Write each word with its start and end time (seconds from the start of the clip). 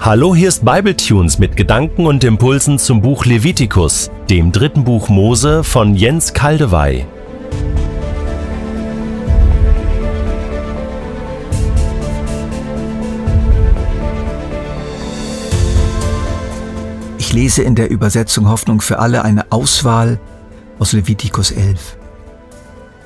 Hallo, 0.00 0.32
hier 0.32 0.48
ist 0.48 0.64
Bibletunes 0.64 1.40
mit 1.40 1.56
Gedanken 1.56 2.06
und 2.06 2.22
Impulsen 2.22 2.78
zum 2.78 3.02
Buch 3.02 3.24
Levitikus, 3.24 4.12
dem 4.30 4.52
dritten 4.52 4.84
Buch 4.84 5.08
Mose 5.08 5.64
von 5.64 5.96
Jens 5.96 6.32
Kaldewey. 6.32 7.04
Ich 17.18 17.32
lese 17.32 17.64
in 17.64 17.74
der 17.74 17.90
Übersetzung 17.90 18.48
Hoffnung 18.48 18.80
für 18.80 19.00
alle 19.00 19.24
eine 19.24 19.50
Auswahl 19.50 20.20
aus 20.78 20.92
Levitikus 20.92 21.50
11. 21.50 21.98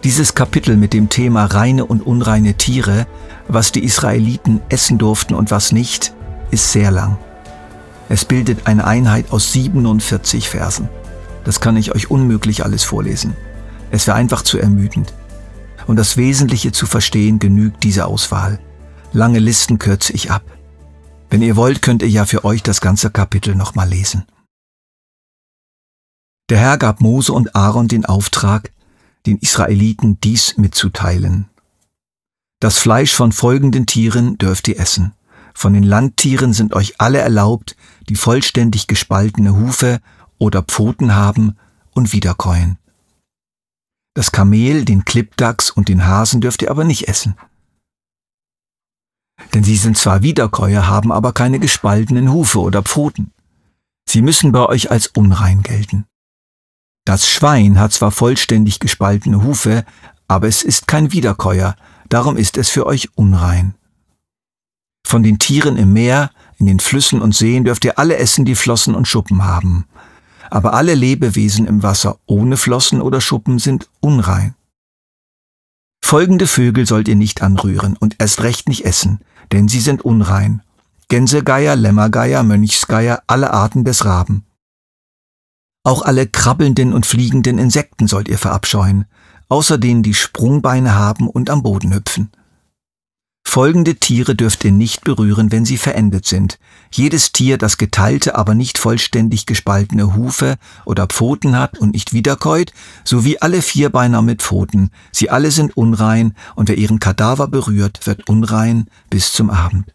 Dieses 0.05 0.35
Kapitel 0.35 0.77
mit 0.77 0.93
dem 0.93 1.09
Thema 1.09 1.47
reine 1.47 1.87
und 1.87 2.07
unreine 2.07 2.55
Tiere, 2.55 3.07
was 3.49 3.73
die 3.73 3.83
Israeliten 3.83 4.61
essen 4.69 4.99
durften 4.99 5.35
und 5.35 5.51
was 5.51 5.73
nicht, 5.73 6.13
ist 6.53 6.71
sehr 6.71 6.91
lang. 6.91 7.19
Es 8.09 8.25
bildet 8.25 8.67
eine 8.67 8.87
Einheit 8.87 9.33
aus 9.33 9.53
47 9.53 10.49
Versen. 10.49 10.89
Das 11.45 11.61
kann 11.61 11.77
ich 11.77 11.95
euch 11.95 12.11
unmöglich 12.11 12.65
alles 12.65 12.85
vorlesen. 12.85 13.35
Es 13.91 14.07
wäre 14.07 14.17
einfach 14.17 14.43
zu 14.43 14.59
ermüdend. 14.59 15.15
Um 15.87 15.97
das 15.97 16.17
Wesentliche 16.17 16.73
zu 16.73 16.87
verstehen, 16.87 17.39
genügt 17.39 17.83
diese 17.83 18.07
Auswahl. 18.07 18.61
Lange 19.13 19.39
Listen 19.39 19.79
kürze 19.79 20.13
ich 20.13 20.31
ab. 20.31 20.45
Wenn 21.31 21.43
ihr 21.43 21.57
wollt, 21.57 21.83
könnt 21.83 22.03
ihr 22.03 22.09
ja 22.09 22.25
für 22.25 22.45
euch 22.45 22.63
das 22.63 22.81
ganze 22.81 23.11
Kapitel 23.11 23.55
nochmal 23.55 23.89
lesen. 23.89 24.25
Der 26.51 26.59
Herr 26.59 26.77
gab 26.77 27.01
Mose 27.01 27.33
und 27.33 27.57
Aaron 27.57 27.89
den 27.89 28.05
Auftrag, 28.05 28.73
den 29.27 29.39
Israeliten 29.39 30.21
dies 30.21 30.59
mitzuteilen. 30.59 31.49
Das 32.61 32.79
Fleisch 32.79 33.15
von 33.15 33.33
folgenden 33.33 33.87
Tieren 33.87 34.37
dürft 34.39 34.69
ihr 34.69 34.79
essen. 34.79 35.15
Von 35.55 35.75
den 35.75 35.83
Landtieren 35.83 36.53
sind 36.53 36.75
euch 36.75 37.01
alle 37.01 37.19
erlaubt, 37.19 37.77
die 38.09 38.15
vollständig 38.15 38.87
gespaltene 38.87 39.57
Hufe 39.57 40.01
oder 40.39 40.63
Pfoten 40.63 41.15
haben 41.15 41.57
und 41.91 42.13
wiederkäuen. 42.13 42.79
Das 44.15 44.33
Kamel, 44.33 44.85
den 44.85 45.05
Klippdachs 45.05 45.71
und 45.71 45.89
den 45.89 46.07
Hasen 46.07 46.41
dürft 46.41 46.63
ihr 46.63 46.71
aber 46.71 46.85
nicht 46.85 47.09
essen. 47.09 47.37
Denn 49.55 49.65
sie 49.65 49.77
sind 49.77 49.97
zwar 49.97 50.23
Wiederkäuer, 50.23 50.87
haben 50.87 51.11
aber 51.13 51.33
keine 51.33 51.59
gespaltenen 51.59 52.31
Hufe 52.31 52.61
oder 52.61 52.83
Pfoten. 52.83 53.33
Sie 54.09 54.23
müssen 54.23 54.53
bei 54.53 54.67
euch 54.67 54.91
als 54.91 55.09
unrein 55.09 55.63
gelten. 55.63 56.07
Das 57.05 57.29
Schwein 57.29 57.81
hat 57.81 57.93
zwar 57.93 58.11
vollständig 58.11 58.79
gespaltene 58.79 59.43
Hufe, 59.43 59.85
aber 60.29 60.47
es 60.47 60.63
ist 60.63 60.87
kein 60.87 61.13
Wiederkäuer, 61.13 61.77
darum 62.09 62.37
ist 62.37 62.57
es 62.57 62.69
für 62.69 62.87
euch 62.87 63.09
unrein. 63.17 63.75
Von 65.07 65.23
den 65.23 65.39
Tieren 65.39 65.77
im 65.77 65.93
Meer, 65.93 66.31
in 66.59 66.67
den 66.67 66.81
Flüssen 66.81 67.21
und 67.21 67.35
Seen 67.35 67.65
dürft 67.65 67.85
ihr 67.85 67.99
alle 67.99 68.17
essen, 68.17 68.45
die 68.45 68.55
Flossen 68.55 68.95
und 68.95 69.09
Schuppen 69.09 69.45
haben. 69.45 69.87
Aber 70.51 70.75
alle 70.75 70.95
Lebewesen 70.95 71.67
im 71.67 71.83
Wasser 71.83 72.19
ohne 72.27 72.57
Flossen 72.57 73.01
oder 73.01 73.21
Schuppen 73.21 73.59
sind 73.59 73.89
unrein. 74.01 74.55
Folgende 76.05 76.47
Vögel 76.47 76.87
sollt 76.87 77.09
ihr 77.09 77.17
nicht 77.17 77.43
anrühren 77.43 77.97
und 77.97 78.17
erst 78.19 78.43
recht 78.43 78.69
nicht 78.69 78.85
essen, 78.85 79.21
denn 79.51 79.69
sie 79.69 79.81
sind 79.81 80.03
unrein. 80.03 80.63
Gänsegeier, 81.09 81.77
Lämmergeier, 81.77 82.43
Mönchsgeier, 82.43 83.23
alle 83.27 83.53
Arten 83.53 83.85
des 83.85 84.05
Raben. 84.05 84.45
Auch 85.85 86.03
alle 86.03 86.27
krabbelnden 86.27 86.93
und 86.93 87.07
fliegenden 87.07 87.59
Insekten 87.59 88.07
sollt 88.07 88.29
ihr 88.29 88.39
verabscheuen, 88.39 89.07
außer 89.49 89.79
denen 89.79 90.03
die 90.03 90.15
Sprungbeine 90.15 90.95
haben 90.95 91.29
und 91.29 91.51
am 91.51 91.63
Boden 91.63 91.93
hüpfen. 91.93 92.31
Folgende 93.53 93.97
Tiere 93.97 94.35
dürft 94.35 94.65
ihr 94.65 94.73
nicht 94.73 95.05
berühren, 95.05 95.53
wenn 95.53 95.67
sie 95.67 95.77
verendet 95.77 96.25
sind. 96.25 96.59
Jedes 96.91 97.33
Tier, 97.33 97.59
das 97.59 97.77
geteilte, 97.77 98.35
aber 98.35 98.55
nicht 98.55 98.79
vollständig 98.79 99.45
gespaltene 99.45 100.17
Hufe 100.17 100.57
oder 100.87 101.07
Pfoten 101.07 101.59
hat 101.59 101.79
und 101.79 101.93
nicht 101.93 102.15
wiederkäut, 102.15 102.73
sowie 103.05 103.37
alle 103.41 103.61
Vierbeiner 103.61 104.23
mit 104.23 104.41
Pfoten. 104.41 104.89
Sie 105.13 105.29
alle 105.29 105.51
sind 105.51 105.77
unrein, 105.77 106.35
und 106.55 106.71
wer 106.71 106.79
ihren 106.79 106.99
Kadaver 106.99 107.47
berührt, 107.47 108.07
wird 108.07 108.27
unrein 108.27 108.87
bis 109.11 109.35
zum 109.35 109.51
Abend. 109.51 109.95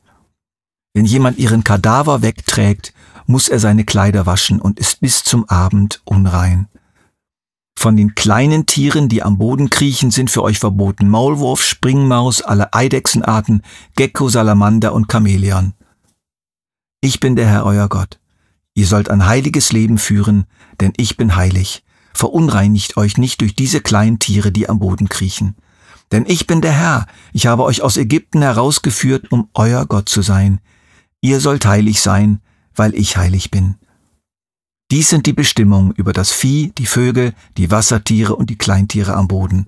Wenn 0.94 1.06
jemand 1.06 1.40
ihren 1.40 1.64
Kadaver 1.64 2.22
wegträgt, 2.22 2.94
muss 3.26 3.50
er 3.50 3.58
seine 3.58 3.86
Kleider 3.86 4.28
waschen 4.28 4.62
und 4.62 4.78
ist 4.78 5.02
bis 5.02 5.24
zum 5.24 5.50
Abend 5.50 6.04
unrein. 6.06 6.68
Von 7.80 7.96
den 7.96 8.16
kleinen 8.16 8.66
Tieren, 8.66 9.08
die 9.08 9.22
am 9.22 9.38
Boden 9.38 9.70
kriechen, 9.70 10.10
sind 10.10 10.32
für 10.32 10.42
euch 10.42 10.58
verboten 10.58 11.10
Maulwurf, 11.10 11.64
Springmaus, 11.64 12.42
alle 12.42 12.74
Eidechsenarten, 12.74 13.62
Gecko, 13.96 14.30
Salamander 14.30 14.94
und 14.94 15.12
Chamäleon. 15.12 15.74
Ich 17.02 17.20
bin 17.20 17.36
der 17.36 17.46
Herr 17.46 17.68
euer 17.68 17.88
Gott. 17.88 18.20
Ihr 18.74 18.88
sollt 18.88 19.12
ein 19.12 19.28
heiliges 19.28 19.72
Leben 19.72 20.00
führen, 20.00 20.46
denn 20.82 20.92
ich 20.98 21.18
bin 21.18 21.36
heilig. 21.36 21.84
Verunreinigt 22.16 22.98
euch 22.98 23.20
nicht 23.20 23.42
durch 23.42 23.54
diese 23.54 23.80
kleinen 23.80 24.18
Tiere, 24.18 24.52
die 24.52 24.68
am 24.68 24.80
Boden 24.80 25.08
kriechen. 25.08 25.56
Denn 26.12 26.26
ich 26.28 26.48
bin 26.48 26.62
der 26.62 26.74
Herr, 26.74 27.06
ich 27.32 27.46
habe 27.46 27.64
euch 27.64 27.84
aus 27.84 27.96
Ägypten 27.96 28.42
herausgeführt, 28.42 29.32
um 29.32 29.50
euer 29.54 29.86
Gott 29.86 30.10
zu 30.10 30.24
sein. 30.24 30.62
Ihr 31.22 31.40
sollt 31.40 31.68
heilig 31.68 32.02
sein, 32.02 32.40
weil 32.74 32.96
ich 32.96 33.18
heilig 33.18 33.52
bin. 33.52 33.76
Dies 34.90 35.10
sind 35.10 35.26
die 35.26 35.34
Bestimmungen 35.34 35.92
über 35.92 36.14
das 36.14 36.32
Vieh, 36.32 36.72
die 36.78 36.86
Vögel, 36.86 37.34
die 37.58 37.72
Wassertiere 37.72 38.38
und 38.38 38.50
die 38.50 38.58
Kleintiere 38.58 39.16
am 39.16 39.28
Boden. 39.28 39.68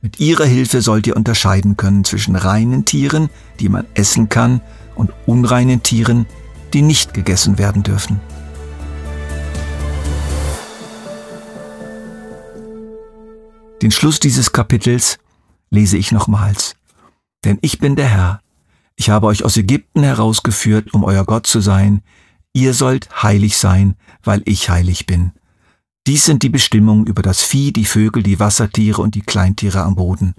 Mit 0.00 0.18
ihrer 0.18 0.44
Hilfe 0.44 0.82
sollt 0.82 1.06
ihr 1.06 1.16
unterscheiden 1.16 1.76
können 1.76 2.02
zwischen 2.02 2.34
reinen 2.34 2.84
Tieren, 2.84 3.30
die 3.60 3.68
man 3.68 3.86
essen 3.94 4.28
kann, 4.28 4.60
und 4.96 5.12
unreinen 5.24 5.84
Tieren, 5.84 6.26
die 6.72 6.82
nicht 6.82 7.14
gegessen 7.14 7.58
werden 7.58 7.84
dürfen. 7.84 8.18
Den 13.82 13.92
Schluss 13.92 14.18
dieses 14.18 14.50
Kapitels 14.50 15.18
lese 15.70 15.96
ich 15.96 16.10
nochmals. 16.10 16.74
Denn 17.44 17.58
ich 17.60 17.78
bin 17.78 17.94
der 17.94 18.08
Herr. 18.08 18.40
Ich 18.96 19.10
habe 19.10 19.26
euch 19.26 19.44
aus 19.44 19.56
Ägypten 19.56 20.02
herausgeführt, 20.02 20.92
um 20.92 21.04
euer 21.04 21.24
Gott 21.24 21.46
zu 21.46 21.60
sein. 21.60 22.02
Ihr 22.56 22.72
sollt 22.72 23.22
heilig 23.22 23.58
sein, 23.58 23.96
weil 24.24 24.40
ich 24.46 24.70
heilig 24.70 25.04
bin. 25.04 25.32
Dies 26.06 26.24
sind 26.24 26.42
die 26.42 26.48
Bestimmungen 26.48 27.06
über 27.06 27.20
das 27.20 27.42
Vieh, 27.42 27.70
die 27.70 27.84
Vögel, 27.84 28.22
die 28.22 28.40
Wassertiere 28.40 29.02
und 29.02 29.14
die 29.14 29.20
Kleintiere 29.20 29.82
am 29.82 29.94
Boden. 29.94 30.34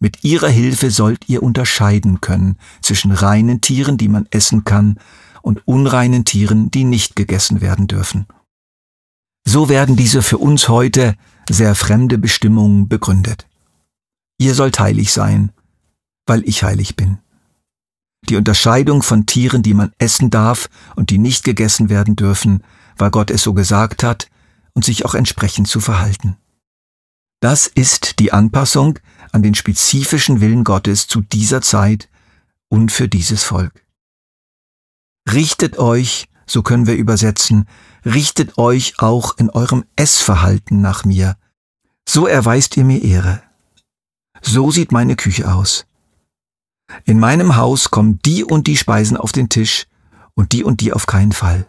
Mit 0.00 0.24
ihrer 0.24 0.48
Hilfe 0.48 0.90
sollt 0.90 1.28
ihr 1.28 1.44
unterscheiden 1.44 2.20
können 2.20 2.56
zwischen 2.82 3.12
reinen 3.12 3.60
Tieren, 3.60 3.98
die 3.98 4.08
man 4.08 4.26
essen 4.32 4.64
kann, 4.64 4.98
und 5.42 5.64
unreinen 5.64 6.24
Tieren, 6.24 6.72
die 6.72 6.82
nicht 6.82 7.14
gegessen 7.14 7.60
werden 7.60 7.86
dürfen. 7.86 8.26
So 9.46 9.68
werden 9.68 9.94
diese 9.94 10.22
für 10.22 10.38
uns 10.38 10.68
heute 10.68 11.14
sehr 11.48 11.76
fremde 11.76 12.18
Bestimmungen 12.18 12.88
begründet. 12.88 13.46
Ihr 14.38 14.56
sollt 14.56 14.80
heilig 14.80 15.12
sein, 15.12 15.52
weil 16.26 16.42
ich 16.48 16.64
heilig 16.64 16.96
bin 16.96 17.18
die 18.28 18.36
Unterscheidung 18.36 19.02
von 19.02 19.26
Tieren, 19.26 19.62
die 19.62 19.74
man 19.74 19.92
essen 19.98 20.30
darf 20.30 20.68
und 20.96 21.10
die 21.10 21.18
nicht 21.18 21.44
gegessen 21.44 21.88
werden 21.88 22.16
dürfen, 22.16 22.62
weil 22.96 23.10
Gott 23.10 23.30
es 23.30 23.42
so 23.42 23.54
gesagt 23.54 24.02
hat, 24.02 24.28
und 24.72 24.84
sich 24.84 25.04
auch 25.04 25.14
entsprechend 25.14 25.68
zu 25.68 25.80
verhalten. 25.80 26.36
Das 27.40 27.66
ist 27.66 28.18
die 28.18 28.32
Anpassung 28.32 28.98
an 29.32 29.42
den 29.42 29.54
spezifischen 29.54 30.40
Willen 30.40 30.64
Gottes 30.64 31.06
zu 31.06 31.22
dieser 31.22 31.62
Zeit 31.62 32.08
und 32.68 32.92
für 32.92 33.08
dieses 33.08 33.42
Volk. 33.42 33.84
Richtet 35.30 35.78
euch, 35.78 36.28
so 36.46 36.62
können 36.62 36.86
wir 36.86 36.94
übersetzen, 36.96 37.66
richtet 38.04 38.58
euch 38.58 38.98
auch 38.98 39.36
in 39.38 39.50
eurem 39.50 39.84
Essverhalten 39.96 40.80
nach 40.80 41.04
mir. 41.04 41.36
So 42.08 42.26
erweist 42.26 42.76
ihr 42.76 42.84
mir 42.84 43.02
Ehre. 43.02 43.42
So 44.42 44.70
sieht 44.70 44.92
meine 44.92 45.16
Küche 45.16 45.52
aus. 45.52 45.86
In 47.04 47.18
meinem 47.18 47.56
Haus 47.56 47.90
kommen 47.90 48.18
die 48.24 48.44
und 48.44 48.66
die 48.66 48.76
Speisen 48.76 49.16
auf 49.16 49.32
den 49.32 49.48
Tisch 49.48 49.86
und 50.34 50.52
die 50.52 50.64
und 50.64 50.80
die 50.80 50.92
auf 50.92 51.06
keinen 51.06 51.32
Fall. 51.32 51.66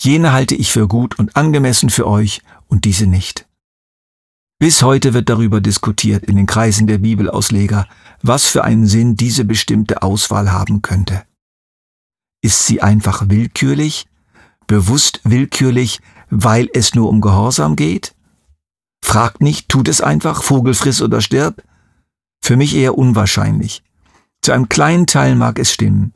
Jene 0.00 0.32
halte 0.32 0.54
ich 0.54 0.72
für 0.72 0.86
gut 0.86 1.18
und 1.18 1.36
angemessen 1.36 1.90
für 1.90 2.06
euch 2.06 2.42
und 2.68 2.84
diese 2.84 3.06
nicht. 3.06 3.46
Bis 4.60 4.82
heute 4.82 5.14
wird 5.14 5.28
darüber 5.28 5.60
diskutiert 5.60 6.24
in 6.24 6.36
den 6.36 6.46
Kreisen 6.46 6.86
der 6.86 6.98
Bibelausleger, 6.98 7.86
was 8.22 8.46
für 8.46 8.64
einen 8.64 8.86
Sinn 8.86 9.14
diese 9.14 9.44
bestimmte 9.44 10.02
Auswahl 10.02 10.50
haben 10.50 10.82
könnte. 10.82 11.24
Ist 12.42 12.66
sie 12.66 12.82
einfach 12.82 13.28
willkürlich, 13.28 14.06
bewusst 14.66 15.20
willkürlich, 15.24 16.00
weil 16.30 16.68
es 16.74 16.94
nur 16.94 17.08
um 17.08 17.20
Gehorsam 17.20 17.76
geht? 17.76 18.14
Fragt 19.00 19.40
nicht, 19.40 19.68
tut 19.68 19.88
es 19.88 20.00
einfach, 20.00 20.42
Vogel 20.42 20.74
friss 20.74 21.02
oder 21.02 21.20
stirb? 21.20 21.62
Für 22.40 22.56
mich 22.56 22.74
eher 22.74 22.98
unwahrscheinlich. 22.98 23.82
Zu 24.42 24.52
einem 24.52 24.68
kleinen 24.68 25.06
Teil 25.06 25.34
mag 25.34 25.58
es 25.58 25.72
stimmen. 25.72 26.12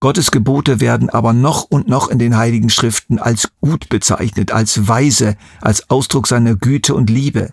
Gottes 0.00 0.32
Gebote 0.32 0.80
werden 0.80 1.10
aber 1.10 1.32
noch 1.32 1.62
und 1.62 1.86
noch 1.86 2.08
in 2.08 2.18
den 2.18 2.36
heiligen 2.36 2.70
Schriften 2.70 3.20
als 3.20 3.52
gut 3.60 3.88
bezeichnet, 3.88 4.50
als 4.50 4.88
weise, 4.88 5.36
als 5.60 5.90
Ausdruck 5.90 6.26
seiner 6.26 6.56
Güte 6.56 6.94
und 6.94 7.08
Liebe. 7.08 7.52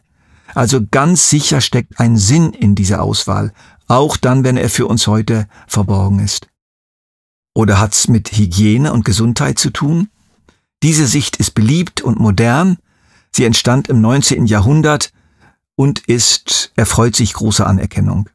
Also 0.55 0.79
ganz 0.89 1.29
sicher 1.29 1.61
steckt 1.61 1.99
ein 1.99 2.17
Sinn 2.17 2.53
in 2.53 2.73
dieser 2.73 3.03
Auswahl, 3.03 3.53
auch 3.87 4.17
dann, 4.17 4.43
wenn 4.43 4.57
er 4.57 4.69
für 4.69 4.87
uns 4.87 5.05
heute 5.05 5.47
verborgen 5.67 6.19
ist. 6.19 6.47
Oder 7.53 7.79
hat's 7.79 8.07
mit 8.07 8.31
Hygiene 8.31 8.93
und 8.93 9.05
Gesundheit 9.05 9.59
zu 9.59 9.69
tun? 9.69 10.09
Diese 10.81 11.05
Sicht 11.05 11.37
ist 11.37 11.51
beliebt 11.51 12.01
und 12.01 12.19
modern. 12.19 12.77
Sie 13.31 13.45
entstand 13.45 13.89
im 13.89 14.01
19. 14.01 14.45
Jahrhundert 14.45 15.11
und 15.75 15.99
ist, 16.07 16.71
erfreut 16.75 17.15
sich 17.15 17.33
großer 17.33 17.67
Anerkennung. 17.67 18.29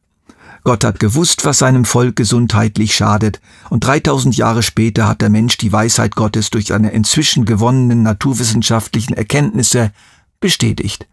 Gott 0.65 0.83
hat 0.83 0.99
gewusst, 0.99 1.45
was 1.45 1.59
seinem 1.59 1.85
Volk 1.85 2.15
gesundheitlich 2.15 2.95
schadet, 2.95 3.39
und 3.69 3.85
3000 3.85 4.35
Jahre 4.35 4.63
später 4.63 5.07
hat 5.07 5.21
der 5.21 5.29
Mensch 5.29 5.57
die 5.57 5.71
Weisheit 5.71 6.15
Gottes 6.15 6.49
durch 6.49 6.65
seine 6.65 6.89
inzwischen 6.89 7.45
gewonnenen 7.45 8.01
naturwissenschaftlichen 8.01 9.13
Erkenntnisse 9.13 9.91
bestätigt. 10.39 11.07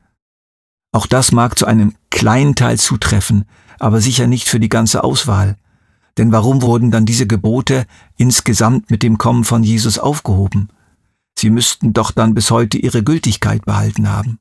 Auch 0.90 1.06
das 1.06 1.32
mag 1.32 1.58
zu 1.58 1.66
einem 1.66 1.94
kleinen 2.10 2.54
Teil 2.54 2.78
zutreffen, 2.78 3.44
aber 3.78 4.00
sicher 4.00 4.26
nicht 4.26 4.48
für 4.48 4.58
die 4.58 4.70
ganze 4.70 5.04
Auswahl. 5.04 5.58
Denn 6.16 6.32
warum 6.32 6.62
wurden 6.62 6.90
dann 6.90 7.04
diese 7.04 7.26
Gebote 7.26 7.84
insgesamt 8.16 8.90
mit 8.90 9.02
dem 9.02 9.18
Kommen 9.18 9.44
von 9.44 9.62
Jesus 9.62 9.98
aufgehoben? 9.98 10.70
Sie 11.38 11.50
müssten 11.50 11.92
doch 11.92 12.10
dann 12.10 12.32
bis 12.32 12.50
heute 12.50 12.78
ihre 12.78 13.02
Gültigkeit 13.02 13.66
behalten 13.66 14.10
haben. 14.10 14.38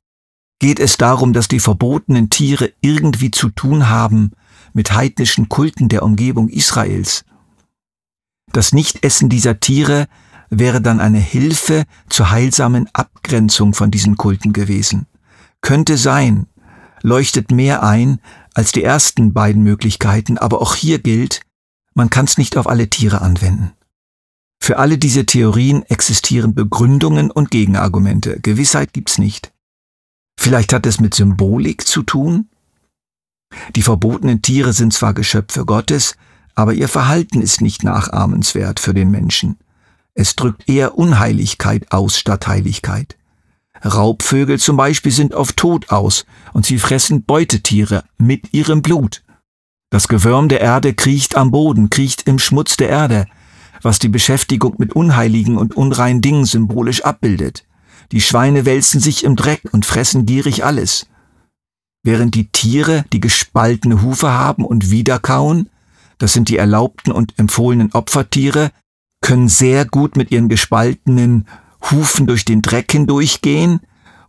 Geht 0.62 0.80
es 0.80 0.98
darum, 0.98 1.34
dass 1.34 1.48
die 1.48 1.60
verbotenen 1.60 2.30
Tiere 2.30 2.72
irgendwie 2.82 3.32
zu 3.32 3.50
tun 3.50 3.90
haben 3.90 4.30
mit 4.74 4.94
heidnischen 4.94 5.50
Kulten 5.50 5.90
der 5.90 6.04
Umgebung 6.04 6.50
Israels? 6.50 7.26
Das 8.54 8.72
Nichtessen 8.72 9.28
dieser 9.28 9.60
Tiere 9.60 10.08
wäre 10.52 10.80
dann 10.80 11.00
eine 11.00 11.18
Hilfe 11.18 11.86
zur 12.10 12.30
heilsamen 12.30 12.88
Abgrenzung 12.94 13.74
von 13.74 13.90
diesen 13.90 14.18
Kulten 14.18 14.54
gewesen. 14.54 15.08
Könnte 15.62 15.98
sein, 15.98 16.46
leuchtet 17.02 17.50
mehr 17.50 17.82
ein 17.82 18.20
als 18.54 18.72
die 18.72 18.84
ersten 18.84 19.34
beiden 19.34 19.64
Möglichkeiten, 19.64 20.38
aber 20.38 20.62
auch 20.62 20.76
hier 20.76 21.00
gilt, 21.00 21.42
man 21.96 22.12
kann 22.12 22.26
es 22.26 22.38
nicht 22.38 22.56
auf 22.56 22.70
alle 22.70 22.88
Tiere 22.88 23.22
anwenden. 23.22 23.72
Für 24.60 24.78
alle 24.78 25.00
diese 25.00 25.26
Theorien 25.26 25.82
existieren 25.90 26.54
Begründungen 26.54 27.32
und 27.32 27.50
Gegenargumente. 27.50 28.40
Gewissheit 28.40 28.94
gibt's 28.94 29.18
nicht. 29.18 29.51
Vielleicht 30.42 30.74
hat 30.74 30.88
es 30.88 31.00
mit 31.00 31.14
Symbolik 31.14 31.86
zu 31.86 32.02
tun? 32.02 32.50
Die 33.76 33.84
verbotenen 33.84 34.42
Tiere 34.42 34.74
sind 34.74 34.92
zwar 34.92 35.14
Geschöpfe 35.14 35.66
Gottes, 35.66 36.16
aber 36.56 36.74
ihr 36.74 36.88
Verhalten 36.88 37.44
ist 37.44 37.62
nicht 37.62 37.84
nachahmenswert 37.84 38.80
für 38.80 38.96
den 38.96 39.12
Menschen. 39.12 39.58
Es 40.16 40.36
drückt 40.36 40.68
eher 40.68 40.98
Unheiligkeit 40.98 41.92
aus 41.92 42.18
statt 42.18 42.48
Heiligkeit. 42.48 43.18
Raubvögel 43.86 44.58
zum 44.58 44.78
Beispiel 44.78 45.12
sind 45.12 45.36
auf 45.36 45.54
Tod 45.54 45.92
aus 45.92 46.26
und 46.54 46.66
sie 46.66 46.80
fressen 46.80 47.24
Beutetiere 47.24 48.04
mit 48.18 48.52
ihrem 48.52 48.82
Blut. 48.82 49.22
Das 49.92 50.08
Gewürm 50.08 50.50
der 50.50 50.62
Erde 50.62 50.96
kriecht 50.96 51.36
am 51.36 51.52
Boden, 51.52 51.92
kriecht 51.92 52.28
im 52.28 52.40
Schmutz 52.40 52.78
der 52.78 52.90
Erde, 52.90 53.28
was 53.84 54.00
die 54.00 54.10
Beschäftigung 54.10 54.74
mit 54.80 54.94
unheiligen 54.94 55.60
und 55.60 55.78
unreinen 55.78 56.24
Dingen 56.24 56.46
symbolisch 56.46 57.04
abbildet. 57.04 57.64
Die 58.12 58.22
Schweine 58.22 58.66
wälzen 58.66 59.00
sich 59.00 59.24
im 59.24 59.36
Dreck 59.36 59.62
und 59.72 59.86
fressen 59.86 60.26
gierig 60.26 60.66
alles. 60.66 61.08
Während 62.04 62.36
die 62.36 62.50
Tiere, 62.50 63.06
die 63.14 63.20
gespaltene 63.20 64.02
Hufe 64.02 64.32
haben 64.32 64.66
und 64.66 64.90
wiederkauen, 64.90 65.70
das 66.18 66.34
sind 66.34 66.50
die 66.50 66.58
erlaubten 66.58 67.12
und 67.12 67.38
empfohlenen 67.40 67.94
Opfertiere, 67.94 68.72
können 69.22 69.48
sehr 69.48 69.86
gut 69.86 70.18
mit 70.18 70.32
ihren 70.32 70.50
gespaltenen 70.50 71.48
Hufen 71.90 72.28
durch 72.28 72.44
den 72.44 72.62
Dreck 72.62 72.92
hindurchgehen 72.92 73.80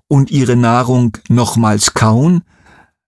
und 0.06 0.31
ihre 0.31 0.56
Nahrung 0.56 1.17
nochmals 1.28 1.94
kauen, 1.94 2.43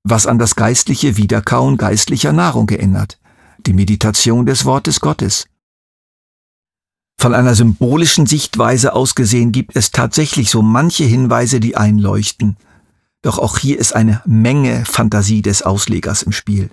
was 0.03 0.27
an 0.27 0.39
das 0.39 0.57
geistliche 0.57 1.17
Wiederkauen 1.17 1.77
geistlicher 1.77 2.33
Nahrung 2.33 2.69
erinnert, 2.71 3.19
die 3.67 3.75
Meditation 3.75 4.47
des 4.47 4.65
Wortes 4.65 5.01
Gottes. 5.01 5.47
Von 7.19 7.35
einer 7.35 7.55
symbolischen 7.55 8.27
Sichtweise 8.27 8.93
aus 8.93 9.15
gesehen 9.15 9.53
gibt 9.53 9.77
es 9.77 9.91
tatsächlich 9.91 10.51
so 10.51 10.63
manche 10.63 11.05
Hinweise, 11.05 11.61
die 11.61 11.77
einleuchten. 11.77 12.57
Doch 13.23 13.39
auch 13.39 13.59
hier 13.59 13.79
ist 13.79 13.95
eine 13.95 14.21
Menge 14.27 14.85
Fantasie 14.85 15.41
des 15.41 15.63
Auslegers 15.63 16.23
im 16.23 16.33
Spiel. 16.33 16.71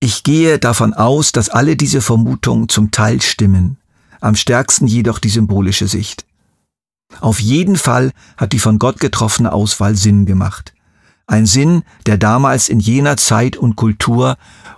Ich 0.00 0.22
gehe 0.22 0.58
davon 0.58 0.94
aus, 0.94 1.32
dass 1.32 1.48
alle 1.48 1.74
diese 1.74 2.00
Vermutungen 2.00 2.68
zum 2.68 2.90
Teil 2.90 3.20
stimmen, 3.22 3.78
am 4.20 4.36
stärksten 4.36 4.86
jedoch 4.86 5.18
die 5.18 5.30
symbolische 5.30 5.88
Sicht. 5.88 6.26
Auf 7.20 7.40
jeden 7.40 7.76
Fall 7.76 8.12
hat 8.36 8.52
die 8.52 8.58
von 8.58 8.78
Gott 8.78 9.00
getroffene 9.00 9.52
Auswahl 9.52 9.96
Sinn 9.96 10.26
gemacht. 10.26 10.74
Ein 11.26 11.46
Sinn, 11.46 11.82
der 12.06 12.16
damals 12.16 12.68
in 12.68 12.80
jener 12.80 13.16
Zeit 13.16 13.56
und 13.56 13.76
Kultur 13.76 14.36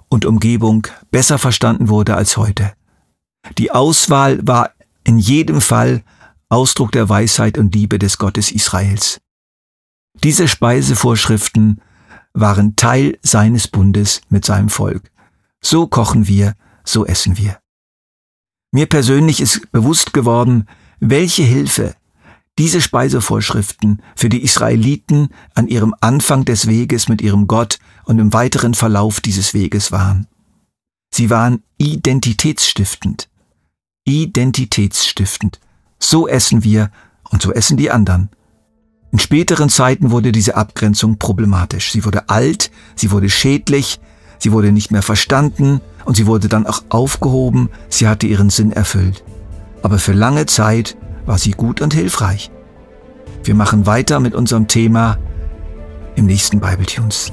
und 0.09 0.25
Umgebung 0.25 0.87
besser 1.11 1.39
verstanden 1.39 1.89
wurde 1.89 2.17
als 2.17 2.37
heute. 2.37 2.73
Die 3.59 3.71
Auswahl 3.71 4.39
war 4.47 4.73
in 5.05 5.19
jedem 5.19 5.61
Fall 5.61 6.03
Ausdruck 6.49 6.93
der 6.93 7.09
Weisheit 7.09 7.59
und 7.59 7.75
Liebe 7.75 7.99
des 7.99 8.19
Gottes 8.19 8.51
Israels. 8.51 9.21
Diese 10.23 10.49
Speisevorschriften 10.49 11.81
waren 12.33 12.77
Teil 12.77 13.19
seines 13.23 13.69
Bundes 13.69 14.21
mit 14.29 14.45
seinem 14.45 14.69
Volk. 14.69 15.11
So 15.61 15.87
kochen 15.87 16.27
wir, 16.27 16.55
so 16.85 17.07
essen 17.07 17.39
wir. 17.39 17.59
Mir 18.73 18.87
persönlich 18.87 19.41
ist 19.41 19.71
bewusst 19.73 20.13
geworden, 20.13 20.67
welche 21.01 21.43
Hilfe 21.43 21.95
diese 22.59 22.81
Speisevorschriften 22.81 24.03
für 24.15 24.29
die 24.29 24.43
Israeliten 24.43 25.31
an 25.55 25.67
ihrem 25.67 25.95
Anfang 26.01 26.45
des 26.45 26.67
Weges 26.67 27.09
mit 27.09 27.23
ihrem 27.23 27.47
Gott 27.47 27.79
und 28.05 28.19
im 28.19 28.33
weiteren 28.33 28.75
Verlauf 28.75 29.21
dieses 29.21 29.55
Weges 29.55 29.93
waren. 29.93 30.27
Sie 31.13 31.31
waren 31.31 31.63
identitätsstiftend. 31.79 33.29
Identitätsstiftend. 34.05 35.61
So 35.99 36.29
essen 36.29 36.65
wir 36.65 36.91
und 37.31 37.43
so 37.43 37.53
essen 37.53 37.77
die 37.77 37.91
anderen. 37.91 38.31
In 39.13 39.19
späteren 39.19 39.69
Zeiten 39.69 40.13
wurde 40.13 40.31
diese 40.31 40.57
Abgrenzung 40.57 41.19
problematisch. 41.19 41.91
Sie 41.91 42.05
wurde 42.05 42.29
alt, 42.29 42.71
sie 42.95 43.11
wurde 43.11 43.29
schädlich, 43.29 44.01
sie 44.39 44.53
wurde 44.53 44.71
nicht 44.71 44.93
mehr 44.93 45.03
verstanden 45.03 45.81
und 46.05 46.17
sie 46.17 46.27
wurde 46.27 46.49
dann 46.49 46.67
auch 46.67 46.83
aufgehoben, 46.89 47.71
sie 47.89 48.07
hatte 48.07 48.27
ihren 48.27 48.51
Sinn 48.51 48.73
erfüllt. 48.73 49.25
Aber 49.83 49.99
für 49.99 50.13
lange 50.13 50.47
Zeit 50.47 50.97
war 51.27 51.39
sie 51.39 51.51
gut 51.51 51.81
und 51.81 51.93
hilfreich. 51.93 52.51
Wir 53.43 53.55
machen 53.55 53.87
weiter 53.87 54.21
mit 54.21 54.35
unserem 54.35 54.69
Thema 54.69 55.19
im 56.15 56.27
nächsten 56.27 56.61
Bible 56.61 56.87
Tunes. 56.87 57.33